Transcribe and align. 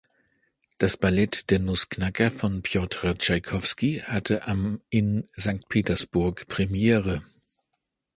Das 0.79 0.97
Ballett 0.97 1.51
Der 1.51 1.59
Nussknacker 1.59 2.31
von 2.31 2.63
Pjotr 2.63 3.15
Tschaikowski 3.19 3.99
hatte 3.99 4.47
am 4.47 4.81
in 4.89 5.27
Sankt 5.35 5.69
Petersburg 5.69 6.47
Premiere. 6.47 7.21